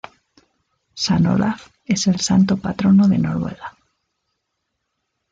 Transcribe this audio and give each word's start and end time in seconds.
San 1.03 1.27
Olaf 1.27 1.69
es 1.85 2.07
el 2.07 2.19
santo 2.21 2.57
patrono 2.57 3.07
de 3.07 3.19
Noruega. 3.19 3.77